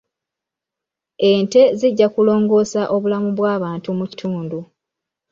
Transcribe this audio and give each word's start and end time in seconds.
Ente 1.31 1.61
zijja 1.79 2.07
kulongoosa 2.13 2.81
obulamu 2.95 3.29
bw'abantu 3.37 3.89
mu 3.97 4.05
kitundu. 4.11 4.59